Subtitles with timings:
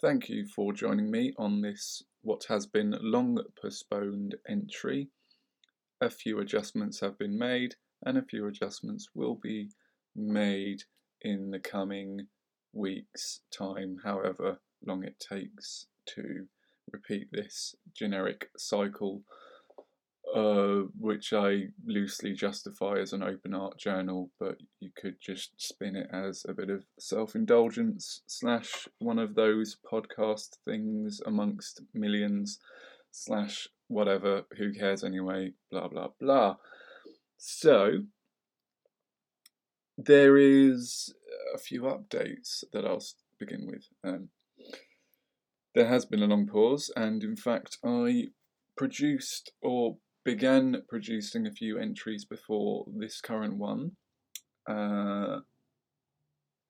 [0.00, 5.08] thank you for joining me on this, what has been long postponed entry.
[6.00, 9.68] A few adjustments have been made, and a few adjustments will be
[10.16, 10.82] made
[11.22, 12.26] in the coming
[12.72, 16.46] weeks' time, however long it takes to
[16.92, 19.22] repeat this generic cycle
[20.34, 25.94] uh, which I loosely justify as an open art journal, but you could just spin
[25.94, 32.58] it as a bit of self indulgence slash one of those podcast things amongst millions
[33.12, 36.56] slash whatever, who cares anyway, blah blah blah.
[37.36, 37.98] So,
[39.96, 41.14] there is
[41.54, 43.04] a few updates that I'll
[43.38, 43.86] begin with.
[44.02, 44.30] Um,
[45.76, 48.30] there has been a long pause, and in fact, I
[48.76, 53.92] produced or began producing a few entries before this current one
[54.68, 55.40] uh,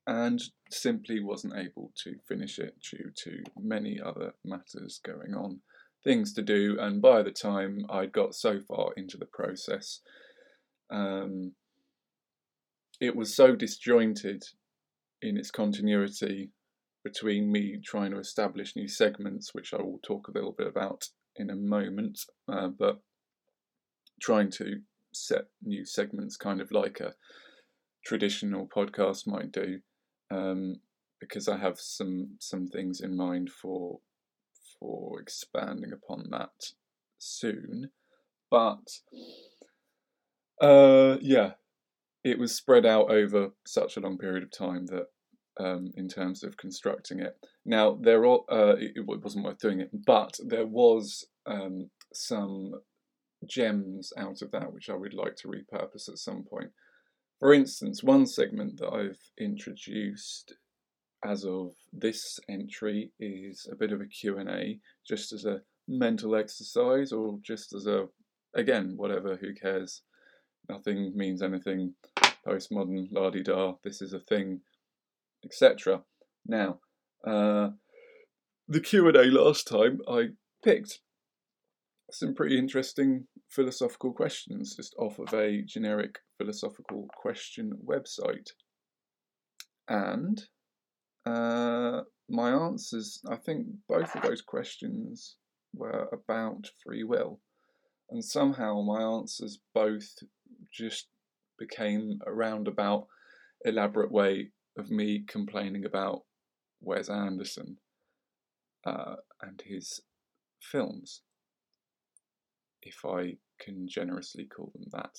[0.06, 5.60] and simply wasn't able to finish it due to many other matters going on,
[6.02, 10.00] things to do, and by the time I'd got so far into the process,
[10.90, 11.52] um,
[13.00, 14.44] it was so disjointed
[15.22, 16.50] in its continuity
[17.02, 21.08] between me trying to establish new segments, which I will talk a little bit about
[21.36, 22.20] in a moment,
[22.50, 23.00] uh, but
[24.20, 24.80] trying to
[25.12, 27.14] set new segments, kind of like a
[28.04, 29.80] traditional podcast might do,
[30.30, 30.80] um,
[31.20, 34.00] because I have some some things in mind for
[34.78, 36.72] for expanding upon that
[37.18, 37.90] soon.
[38.50, 39.00] But
[40.60, 41.52] uh, yeah,
[42.22, 45.06] it was spread out over such a long period of time that
[45.58, 47.36] um, in terms of constructing it.
[47.64, 52.72] Now there are uh, it, it, wasn't worth doing it, but there was um, some
[53.46, 56.70] gems out of that which I would like to repurpose at some point.
[57.40, 60.54] For instance, one segment that I've introduced
[61.24, 67.12] as of this entry is a bit of a Q&A just as a mental exercise
[67.12, 68.06] or just as a
[68.54, 70.02] again whatever who cares?
[70.68, 71.94] Nothing means anything.
[72.46, 74.60] Postmodern la di da this is a thing
[75.44, 76.02] etc
[76.46, 76.78] now
[77.26, 77.70] uh,
[78.68, 80.28] the q&a last time i
[80.62, 81.00] picked
[82.10, 88.48] some pretty interesting philosophical questions just off of a generic philosophical question website.
[89.88, 90.42] And
[91.26, 95.36] uh, my answers, I think both of those questions
[95.74, 97.40] were about free will.
[98.10, 100.08] And somehow my answers both
[100.72, 101.08] just
[101.58, 103.06] became a roundabout,
[103.64, 106.22] elaborate way of me complaining about
[106.80, 107.78] Wes Anderson
[108.86, 110.00] uh, and his
[110.60, 111.22] films
[112.84, 115.14] if I can generously call them that.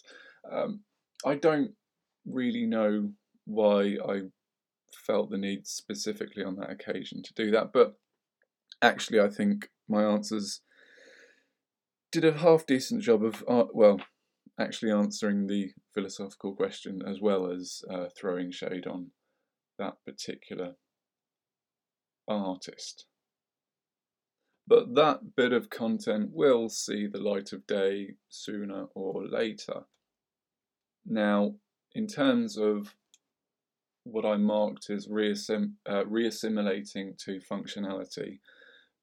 [0.52, 0.82] Um,
[1.26, 1.72] I don't
[2.26, 3.10] really know
[3.46, 4.22] why I
[5.06, 7.96] felt the need specifically on that occasion to do that, but
[8.82, 10.62] actually, I think my answers
[12.12, 14.00] did a half decent job of, uh, well,
[14.60, 19.12] actually answering the philosophical question as well as uh, throwing shade on
[19.78, 20.76] that particular
[22.28, 23.06] artist.
[24.68, 29.84] But that bit of content will see the light of day sooner or later.
[31.06, 31.56] Now,
[31.94, 32.96] in terms of
[34.04, 38.40] what I marked as reassim- uh, reassimilating to functionality,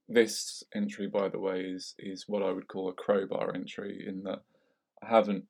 [0.08, 4.24] this entry, by the way, is, is what I would call a crowbar entry in
[4.24, 4.42] that
[5.02, 5.44] I haven't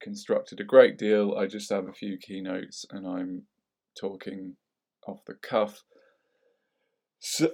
[0.00, 3.42] constructed a great deal, I just have a few keynotes and I'm
[3.98, 4.56] talking
[5.06, 5.82] off the cuff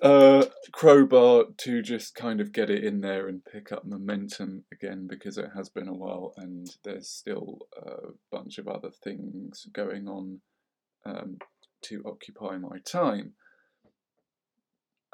[0.02, 5.06] uh, crowbar to just kind of get it in there and pick up momentum again
[5.08, 10.06] because it has been a while and there's still a bunch of other things going
[10.06, 10.40] on
[11.06, 11.38] um,
[11.82, 13.32] to occupy my time.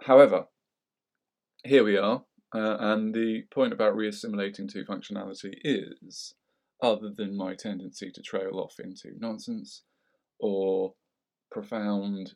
[0.03, 0.47] However,
[1.65, 2.25] here we are,
[2.55, 6.35] uh, and the point about reassimilating to functionality is,
[6.83, 9.83] other than my tendency to trail off into nonsense
[10.41, 10.95] or
[11.53, 12.35] profoundness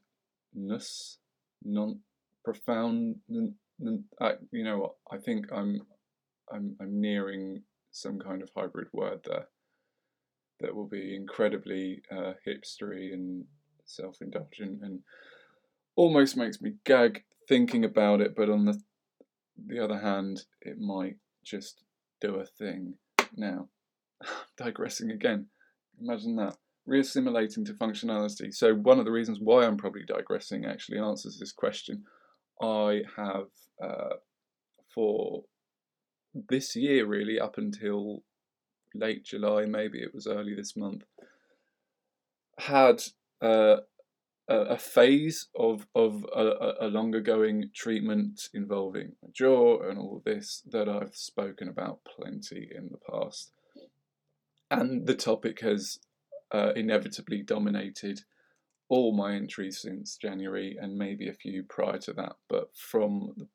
[1.65, 2.01] non
[2.45, 3.17] profound.
[3.29, 3.55] You
[4.53, 4.95] know what?
[5.11, 5.81] I think I'm,
[6.53, 9.49] I'm, I'm nearing some kind of hybrid word there
[10.61, 13.45] that will be incredibly uh, hipstery and
[13.87, 15.01] self-indulgent and
[15.97, 18.35] almost makes me gag thinking about it.
[18.37, 18.81] But on the
[19.69, 21.83] the other hand, it might just
[22.21, 22.95] do a thing.
[23.37, 23.69] Now,
[24.57, 25.47] digressing again.
[26.01, 26.57] Imagine that
[26.89, 28.53] reassimilating to functionality.
[28.55, 32.05] So, one of the reasons why I'm probably digressing actually answers this question.
[32.61, 33.47] I have,
[33.83, 34.17] uh,
[34.95, 35.45] for
[36.49, 38.23] this year, really, up until
[38.95, 41.05] late July, maybe it was early this month,
[42.59, 43.03] had
[43.43, 43.79] uh,
[44.49, 50.23] a, a phase of of a, a longer going treatment involving my jaw and all
[50.25, 53.53] this that I've spoken about plenty in the past,
[54.71, 55.99] and the topic has
[56.55, 58.21] uh, inevitably dominated
[58.89, 62.37] all my entries since January and maybe a few prior to that.
[62.49, 63.49] But from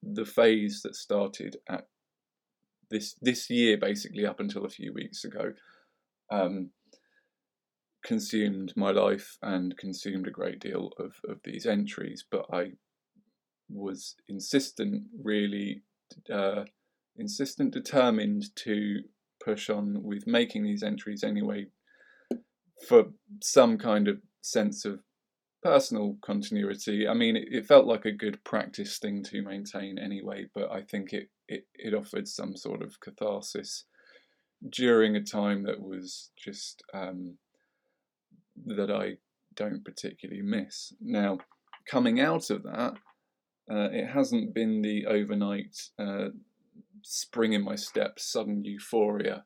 [0.00, 1.88] the phase that started at
[2.88, 5.54] this this year, basically up until a few weeks ago,
[6.30, 6.70] um,
[8.04, 12.24] consumed my life and consumed a great deal of, of these entries.
[12.30, 12.72] But I
[13.68, 15.82] was insistent, really
[16.32, 16.64] uh,
[17.16, 19.00] insistent, determined to
[19.44, 21.66] push on with making these entries anyway
[22.86, 23.04] for
[23.42, 25.00] some kind of sense of
[25.62, 27.06] personal continuity.
[27.06, 30.82] I mean, it, it, felt like a good practice thing to maintain anyway, but I
[30.82, 33.84] think it, it, it offered some sort of catharsis
[34.70, 37.36] during a time that was just um,
[38.66, 39.16] that I
[39.54, 40.92] don't particularly miss.
[41.00, 41.38] Now,
[41.86, 42.94] coming out of that,
[43.70, 46.28] uh, it hasn't been the overnight uh,
[47.02, 49.44] spring in my step, sudden euphoria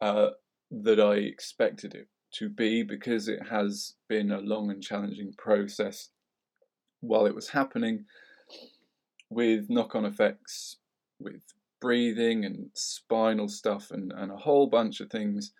[0.00, 0.30] uh,
[0.70, 6.10] that I expected it to be because it has been a long and challenging process
[7.00, 8.04] while it was happening
[9.30, 10.76] with knock on effects
[11.18, 11.42] with
[11.80, 15.52] breathing and spinal stuff and, and a whole bunch of things.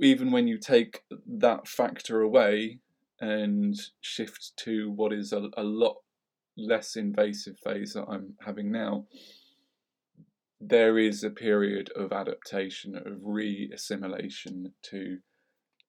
[0.00, 2.78] Even when you take that factor away
[3.20, 5.96] and shift to what is a, a lot
[6.56, 9.06] less invasive phase that I'm having now,
[10.60, 15.18] there is a period of adaptation, of re assimilation to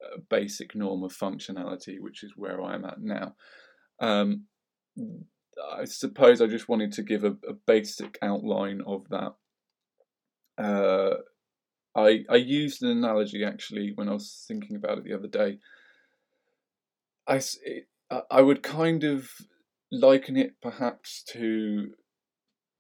[0.01, 3.35] a basic norm of functionality, which is where I am at now.
[3.99, 4.45] Um,
[5.73, 9.33] I suppose I just wanted to give a, a basic outline of that.
[10.57, 11.17] Uh,
[11.95, 15.59] I I used an analogy actually when I was thinking about it the other day.
[17.27, 17.87] I it,
[18.29, 19.29] I would kind of
[19.91, 21.91] liken it perhaps to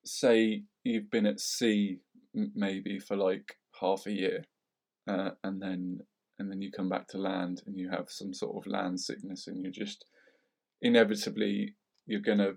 [0.05, 1.99] say you've been at sea
[2.33, 4.43] maybe for like half a year,
[5.07, 5.99] uh, and then
[6.39, 9.47] and then you come back to land and you have some sort of land sickness
[9.47, 10.05] and you're just
[10.81, 11.75] inevitably
[12.07, 12.53] you're gonna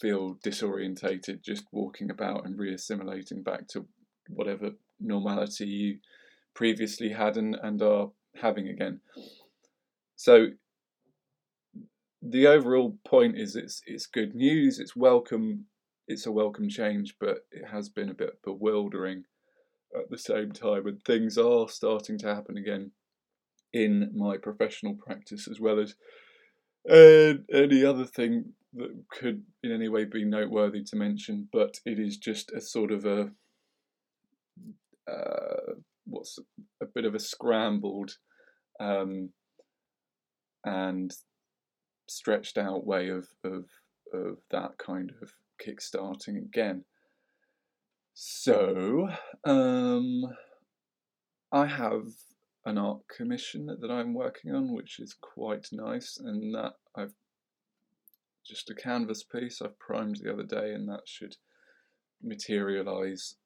[0.00, 3.86] feel disorientated just walking about and reassimilating back to
[4.28, 4.70] whatever
[5.00, 5.98] normality you
[6.54, 9.00] previously had and, and are having again.
[10.16, 10.48] So
[12.22, 15.66] the overall point is it's it's good news, it's welcome
[16.08, 19.24] it's a welcome change, but it has been a bit bewildering
[19.96, 22.92] at the same time, and things are starting to happen again
[23.72, 25.94] in my professional practice as well as
[26.90, 31.48] uh, any other thing that could in any way be noteworthy to mention.
[31.52, 33.30] But it is just a sort of a
[35.10, 35.74] uh,
[36.06, 36.38] what's
[36.80, 38.16] a bit of a scrambled
[38.80, 39.30] um,
[40.64, 41.12] and
[42.08, 43.64] stretched out way of of
[44.12, 45.32] of that kind of
[45.64, 46.84] kickstarting again.
[48.14, 49.08] So,
[49.44, 50.22] um,
[51.52, 52.06] I have
[52.64, 57.14] an art commission that I'm working on, which is quite nice, and that I've
[58.44, 61.36] just a canvas piece I've primed the other day, and that should
[62.22, 63.36] materialize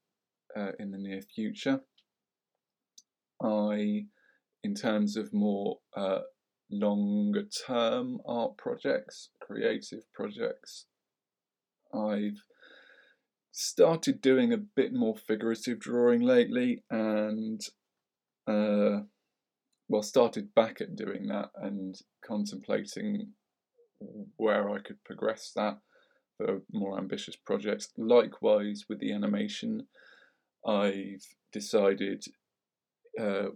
[0.57, 1.81] uh, in the near future.
[3.43, 4.07] I,
[4.63, 6.21] in terms of more uh,
[6.71, 10.87] longer term art projects, creative projects,
[11.95, 12.43] I've
[13.53, 17.61] started doing a bit more figurative drawing lately and
[18.47, 19.01] uh,
[19.89, 23.33] well started back at doing that and contemplating
[24.37, 25.79] where I could progress that
[26.37, 27.89] for more ambitious projects.
[27.99, 29.89] Likewise with the animation,
[30.67, 32.25] I've decided
[33.21, 33.49] uh,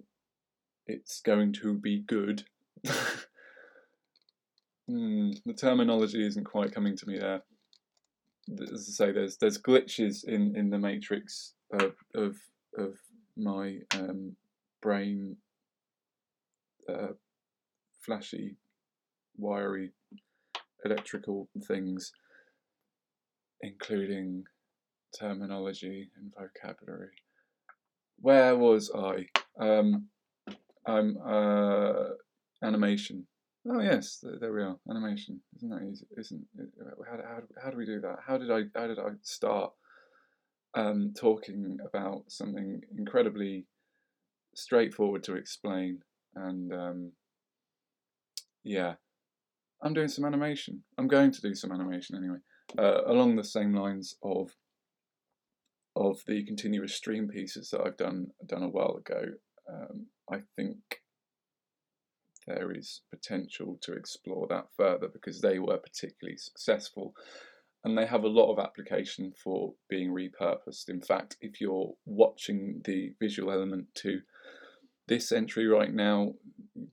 [0.87, 2.45] it's going to be good.
[4.91, 7.43] mm, the terminology isn't quite coming to me there
[8.49, 12.37] as I say, there's there's glitches in, in the matrix of of,
[12.77, 12.95] of
[13.37, 14.37] my um,
[14.83, 15.37] brain,
[16.89, 17.15] uh,
[18.01, 18.57] flashy,
[19.37, 19.93] wiry,
[20.85, 22.13] electrical things,
[23.61, 24.45] including
[25.19, 27.17] terminology and vocabulary.
[28.21, 29.27] Where was I?
[29.59, 30.09] Um,
[30.87, 32.11] I'm uh,
[32.63, 33.27] animation.
[33.66, 34.76] Oh yes, there we are.
[34.90, 36.06] Animation, isn't that easy?
[36.18, 36.68] Isn't it?
[37.09, 38.16] how, how, how do we do that?
[38.26, 39.73] How did I how did I start
[40.75, 43.66] um, talking about something incredibly
[44.54, 46.00] straightforward to explain?
[46.35, 47.12] And um,
[48.64, 48.94] yeah,
[49.83, 50.83] I'm doing some animation.
[50.99, 52.38] I'm going to do some animation anyway,
[52.78, 54.50] uh, along the same lines of
[55.97, 59.23] of the continuous stream pieces that I've done done a while ago.
[59.73, 60.76] Um, I think
[62.47, 67.15] there is potential to explore that further because they were particularly successful
[67.85, 70.89] and they have a lot of application for being repurposed.
[70.89, 74.23] In fact, if you're watching the visual element to
[75.07, 76.33] this entry right now,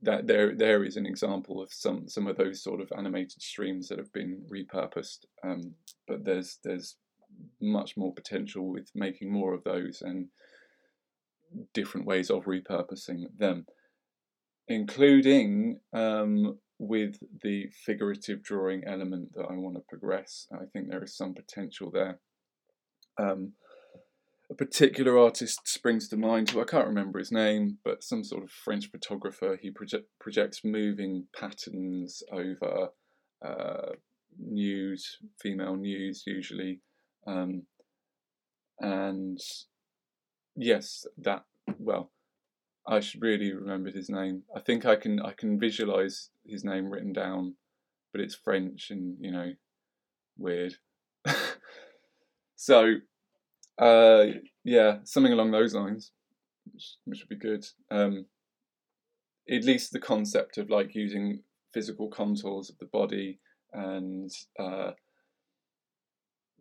[0.01, 3.87] that there there is an example of some some of those sort of animated streams
[3.87, 5.25] that have been repurposed.
[5.43, 5.75] Um,
[6.07, 6.97] but there's there's
[7.61, 10.27] much more potential with making more of those and
[11.73, 13.65] different ways of repurposing them,
[14.71, 20.47] including um, with the figurative drawing element that I want to progress.
[20.51, 22.19] I think there is some potential there.
[23.19, 23.53] Um,
[24.49, 28.43] a particular artist springs to mind who I can't remember his name, but some sort
[28.43, 29.57] of French photographer.
[29.61, 32.89] He proje- projects moving patterns over
[33.45, 33.93] uh,
[34.37, 34.99] nude,
[35.41, 36.81] female nudes usually.
[37.25, 37.63] Um,
[38.79, 39.39] and
[40.55, 41.45] yes, that,
[41.77, 42.11] well,
[42.87, 44.43] I should really remember his name.
[44.55, 47.55] I think I can I can visualize his name written down,
[48.11, 49.51] but it's French and you know,
[50.37, 50.73] weird.
[52.55, 52.95] so,
[53.77, 54.25] uh,
[54.63, 56.11] yeah, something along those lines,
[56.71, 57.65] which, which would be good.
[57.91, 58.25] Um,
[59.49, 63.39] at least the concept of like using physical contours of the body
[63.73, 64.91] and uh,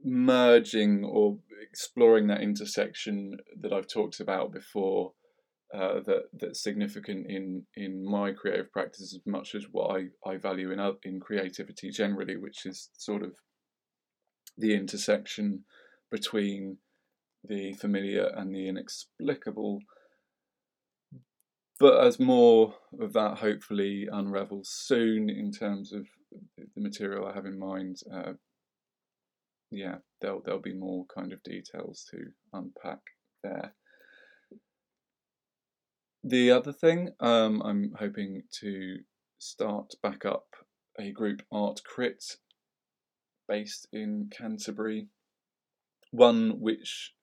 [0.05, 5.13] merging or exploring that intersection that I've talked about before
[5.75, 10.37] uh, that that's significant in in my creative practice as much as what I, I
[10.37, 13.33] value in in creativity generally, which is sort of
[14.59, 15.65] the intersection
[16.11, 16.79] between
[17.45, 19.81] the familiar and the inexplicable.
[21.79, 26.07] But as more of that hopefully unravels soon in terms of
[26.57, 28.33] the material I have in mind, uh,
[29.71, 32.19] yeah, there'll there'll be more kind of details to
[32.53, 33.01] unpack
[33.43, 33.73] there.
[36.23, 38.99] The other thing, um, I'm hoping to
[39.39, 40.55] start back up
[40.99, 42.37] a group art crit
[43.49, 45.09] based in Canterbury.
[46.11, 47.15] One which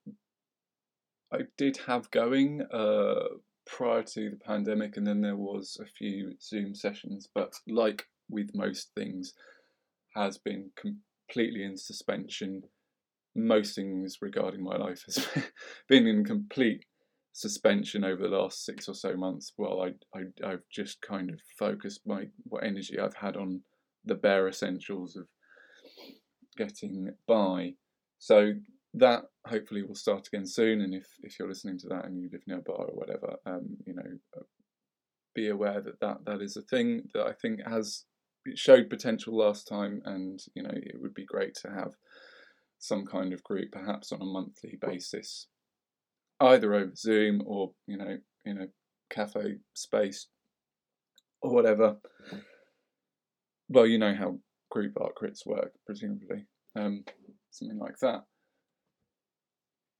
[1.32, 3.38] I did have going uh,
[3.68, 8.56] prior to the pandemic, and then there was a few Zoom sessions, but like with
[8.56, 9.34] most things,
[10.16, 12.63] has been completely in suspension.
[13.36, 15.27] Most things regarding my life has
[15.88, 16.87] been in complete
[17.38, 21.39] suspension over the last six or so months well I, I I've just kind of
[21.60, 23.62] focused my what energy I've had on
[24.06, 25.27] the bare essentials of
[26.58, 27.74] getting by.
[28.17, 28.53] So
[28.96, 32.27] that hopefully will start again soon and if, if you're listening to that and you
[32.32, 34.41] live nearby or whatever um, you know uh,
[35.36, 38.06] be aware that, that that is a thing that I think has
[38.56, 41.91] showed potential last time and you know it would be great to have
[42.79, 45.46] some kind of group perhaps on a monthly basis
[46.39, 48.67] either over Zoom or you know in a
[49.10, 50.27] cafe space
[51.41, 51.98] or whatever.
[53.70, 54.39] Well, you know how
[54.72, 57.03] group art crits work, presumably, um,
[57.51, 58.24] something like that.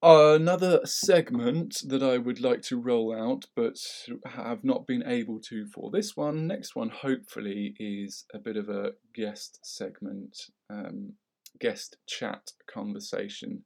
[0.04, 3.78] Another segment that I would like to roll out, but
[4.26, 6.46] have not been able to for this one.
[6.46, 10.38] Next one, hopefully, is a bit of a guest segment,
[10.70, 11.14] um,
[11.60, 13.64] guest chat conversation.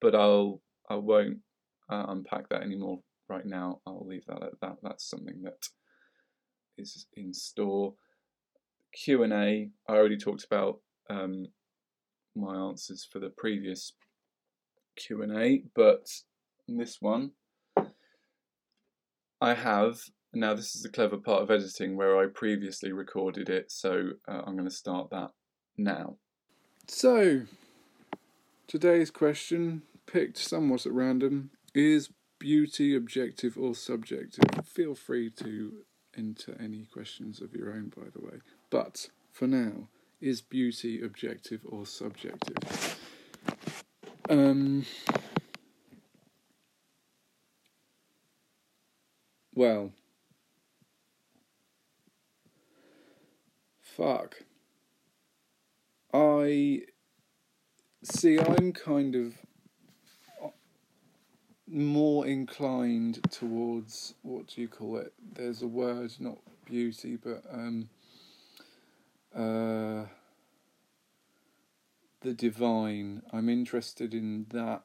[0.00, 1.38] But I'll I won't
[1.90, 3.80] uh, unpack that anymore right now.
[3.86, 4.76] I'll leave that at that.
[4.82, 5.68] That's something that
[6.76, 7.94] is in store.
[8.94, 9.70] Q and A.
[9.88, 10.80] I already talked about
[11.10, 11.46] um,
[12.34, 13.92] my answers for the previous
[14.96, 16.06] Q and A, but
[16.66, 17.32] in this one
[19.40, 20.00] I have.
[20.34, 24.42] Now this is the clever part of editing where I previously recorded it, so uh,
[24.46, 25.30] I'm going to start that
[25.76, 26.16] now.
[26.86, 27.42] So,
[28.66, 31.50] today's question picked somewhat at random.
[31.74, 34.44] Is beauty objective or subjective?
[34.64, 35.84] Feel free to
[36.16, 38.40] enter any questions of your own, by the way.
[38.70, 39.88] But for now,
[40.20, 42.96] is beauty objective or subjective?
[44.28, 44.84] Um.
[49.54, 49.92] Well.
[53.80, 54.44] Fuck.
[56.12, 56.82] I
[58.04, 58.38] see.
[58.38, 59.34] I'm kind of
[61.70, 65.12] more inclined towards what do you call it?
[65.34, 67.88] There's a word, not beauty, but um,
[69.34, 70.04] uh,
[72.20, 73.22] the divine.
[73.32, 74.82] I'm interested in that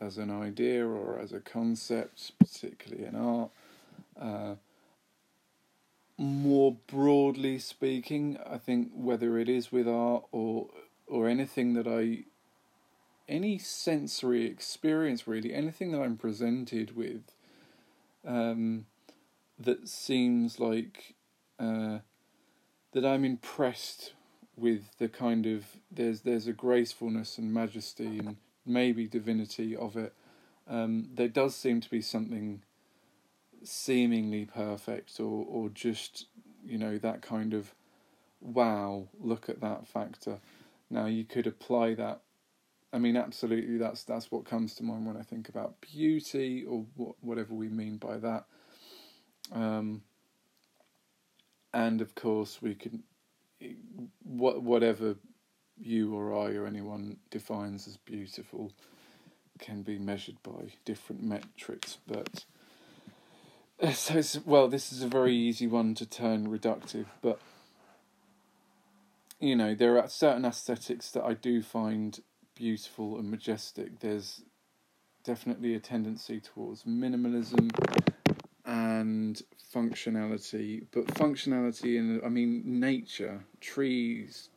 [0.00, 3.50] as an idea or as a concept, particularly in art.
[4.20, 4.54] Uh,
[6.18, 10.68] more broadly speaking, I think whether it is with art or
[11.06, 12.24] or anything that I
[13.28, 17.32] any sensory experience, really, anything that I'm presented with,
[18.26, 18.86] um,
[19.58, 21.14] that seems like
[21.58, 21.98] uh,
[22.92, 24.12] that I'm impressed
[24.56, 30.14] with the kind of there's there's a gracefulness and majesty and maybe divinity of it.
[30.68, 32.62] Um, there does seem to be something
[33.62, 36.26] seemingly perfect or or just
[36.64, 37.74] you know that kind of
[38.40, 40.38] wow look at that factor.
[40.90, 42.22] Now you could apply that.
[42.96, 46.86] I mean, absolutely, that's that's what comes to mind when I think about beauty or
[46.94, 48.46] what, whatever we mean by that.
[49.52, 50.00] Um,
[51.74, 53.02] and of course, we can
[54.22, 55.16] what whatever
[55.78, 58.72] you or I or anyone defines as beautiful
[59.58, 62.46] can be measured by different metrics, but
[63.78, 67.40] uh, so it's, well, this is a very easy one to turn reductive, but
[69.38, 72.18] you know there are certain aesthetics that I do find
[72.56, 74.00] beautiful and majestic.
[74.00, 74.42] There's
[75.22, 77.70] definitely a tendency towards minimalism
[78.64, 79.40] and
[79.72, 84.48] functionality, but functionality in I mean nature, trees,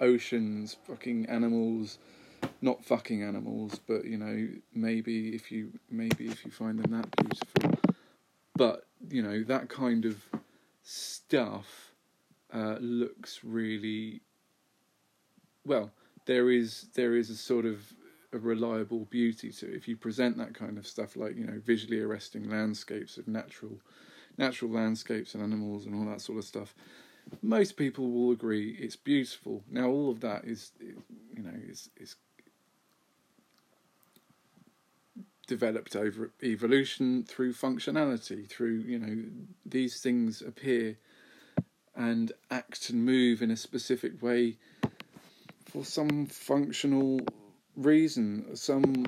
[0.00, 1.98] oceans, fucking animals,
[2.60, 7.16] not fucking animals, but you know maybe if you maybe if you find them that
[7.16, 7.94] beautiful,
[8.54, 10.22] but you know that kind of
[10.82, 11.92] stuff
[12.52, 14.20] uh, looks really
[15.64, 15.90] well.
[16.26, 17.92] There is there is a sort of
[18.32, 19.74] a reliable beauty to it.
[19.74, 23.80] If you present that kind of stuff, like you know visually arresting landscapes of natural
[24.36, 26.74] natural landscapes and animals and all that sort of stuff,
[27.42, 29.62] most people will agree it's beautiful.
[29.70, 32.16] Now, all of that is, you know, is is
[35.46, 39.24] developed over evolution through functionality, through you know
[39.64, 40.98] these things appear
[41.94, 44.58] and act and move in a specific way
[45.66, 47.20] for some functional
[47.76, 49.06] reason, some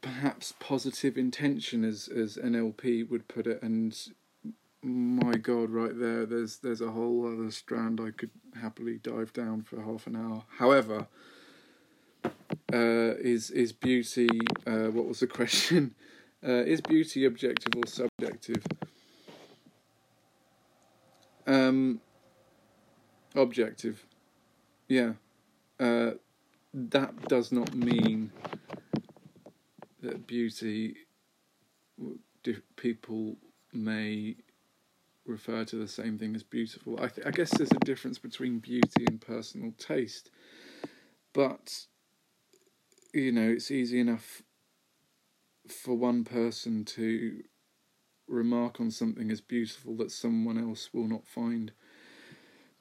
[0.00, 3.96] perhaps positive intention, as as NLP would put it, and
[4.82, 9.62] my God, right there, there's there's a whole other strand I could happily dive down
[9.62, 10.44] for half an hour.
[10.58, 11.06] However,
[12.24, 14.28] uh, is is beauty?
[14.66, 15.94] Uh, what was the question?
[16.46, 18.62] Uh, is beauty objective or subjective?
[21.46, 22.00] Um,
[23.34, 24.04] objective.
[24.88, 25.14] Yeah.
[25.78, 26.12] Uh,
[26.72, 28.30] that does not mean
[30.02, 30.96] that beauty
[32.76, 33.36] people
[33.72, 34.36] may
[35.26, 36.98] refer to the same thing as beautiful.
[37.00, 40.30] I, th- I guess there's a difference between beauty and personal taste,
[41.32, 41.86] but
[43.12, 44.42] you know it's easy enough
[45.68, 47.42] for one person to
[48.28, 51.72] remark on something as beautiful that someone else will not find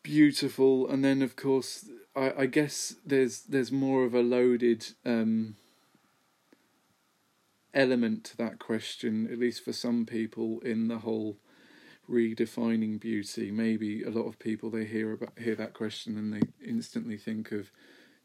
[0.04, 5.56] beautiful, and then of course I, I guess there's there's more of a loaded um,
[7.74, 11.38] element to that question, at least for some people, in the whole
[12.10, 13.52] redefining beauty.
[13.52, 17.52] Maybe a lot of people they hear about hear that question and they instantly think
[17.52, 17.72] of,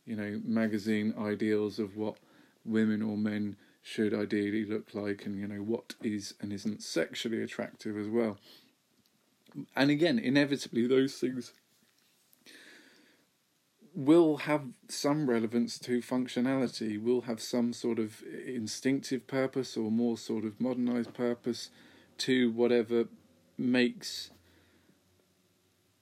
[0.04, 2.16] you know, magazine ideals of what
[2.64, 7.42] women or men should ideally look like, and you know what is and isn't sexually
[7.42, 8.36] attractive as well.
[9.74, 11.52] And again, inevitably, those things
[13.94, 20.16] will have some relevance to functionality, will have some sort of instinctive purpose or more
[20.16, 21.70] sort of modernized purpose
[22.18, 23.06] to whatever
[23.56, 24.30] makes,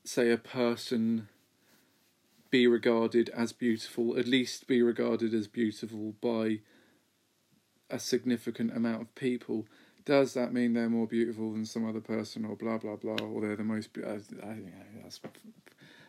[0.05, 1.29] say, a person
[2.51, 6.61] be regarded as beautiful, at least be regarded as beautiful by
[7.91, 9.67] a significant amount of people.
[10.05, 13.41] Does that mean they're more beautiful than some other person, or blah blah blah, or
[13.41, 13.91] they're the most?
[13.97, 14.73] I, I think
[15.03, 15.21] that's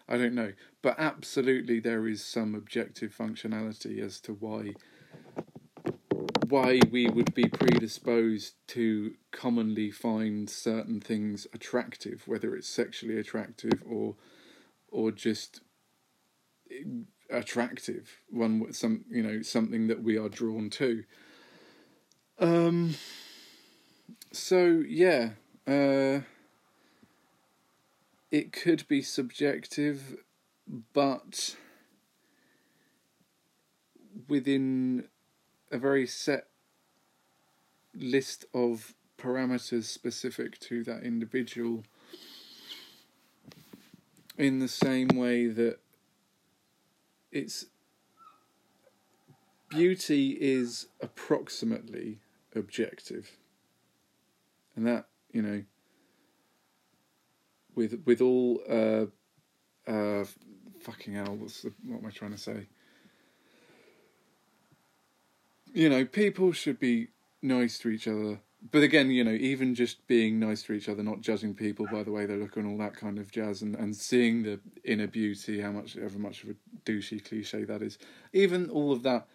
[0.10, 4.74] I don't know, but absolutely there is some objective functionality as to why
[6.50, 13.84] why we would be predisposed to commonly find certain things attractive, whether it's sexually attractive
[13.86, 14.16] or
[14.90, 15.62] or just
[17.30, 18.22] attractive.
[18.30, 21.04] One some you know something that we are drawn to.
[22.40, 22.96] Um.
[24.32, 25.32] So yeah.
[25.68, 26.22] Uh
[28.32, 30.18] it could be subjective,
[30.94, 31.56] but
[34.28, 35.06] within
[35.72, 36.48] a very set
[37.96, 41.84] list of parameters specific to that individual,
[44.38, 45.80] in the same way that
[47.32, 47.66] it's
[49.70, 52.20] beauty is approximately
[52.56, 53.32] objective,
[54.76, 55.64] and that you know
[57.78, 59.06] with with all uh,
[59.90, 60.26] uh,
[60.82, 61.38] fucking hell.
[61.38, 62.68] What's the, what am I trying to say?
[65.74, 67.10] You know, people should be
[67.42, 71.04] nice to each other but again, you know, even just being nice to each other,
[71.04, 73.76] not judging people by the way they look and all that kind of jazz, and,
[73.76, 77.98] and seeing the inner beauty, how much ever much of a douchey cliche that is,
[78.34, 79.28] even all of that.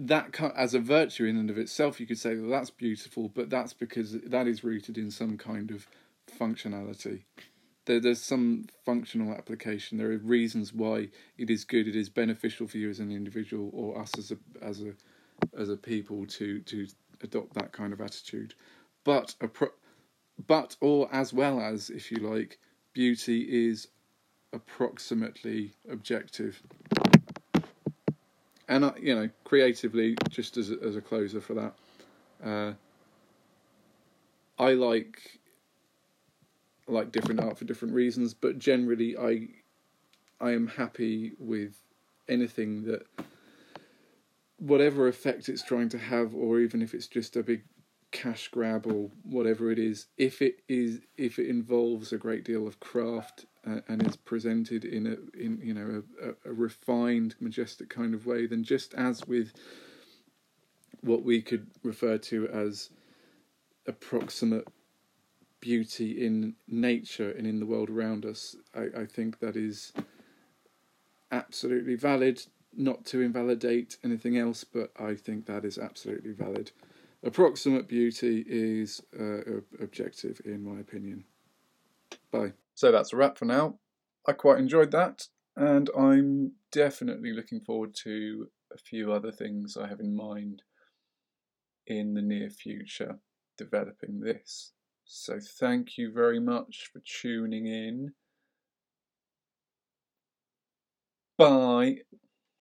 [0.00, 3.50] That as a virtue in and of itself, you could say well, that's beautiful, but
[3.50, 5.88] that's because that is rooted in some kind of
[6.38, 7.22] functionality.
[7.86, 9.98] There, there's some functional application.
[9.98, 11.88] There are reasons why it is good.
[11.88, 14.92] It is beneficial for you as an individual or us as a as a
[15.56, 16.86] as a people to to
[17.22, 18.54] adopt that kind of attitude.
[19.04, 19.72] But a pro-
[20.46, 22.58] but or as well as, if you like,
[22.92, 23.88] beauty is
[24.52, 26.62] approximately objective.
[28.68, 31.74] And uh, you know, creatively, just as a, as a closer for that,
[32.44, 32.72] uh,
[34.58, 35.40] I like
[36.88, 39.48] like different art for different reasons, but generally, I
[40.40, 41.74] I am happy with
[42.28, 43.06] anything that
[44.58, 47.62] whatever effect it's trying to have, or even if it's just a big
[48.10, 52.66] cash grab or whatever it is, if it is if it involves a great deal
[52.66, 57.88] of craft uh, and is presented in a in you know a, a, refined, majestic
[57.88, 59.52] kind of way, then just as with
[61.02, 62.90] what we could refer to as
[63.86, 64.66] approximate
[65.60, 69.92] beauty in nature and in the world around us, I, I think that is
[71.30, 72.42] absolutely valid
[72.76, 76.70] not to invalidate anything else, but I think that is absolutely valid.
[77.24, 81.24] Approximate beauty is uh, objective, in my opinion.
[82.30, 82.52] Bye.
[82.74, 83.78] So that's a wrap for now.
[84.26, 89.88] I quite enjoyed that, and I'm definitely looking forward to a few other things I
[89.88, 90.62] have in mind
[91.86, 93.18] in the near future
[93.56, 94.72] developing this.
[95.08, 98.14] So thank you very much for tuning in.
[101.36, 102.02] Bye.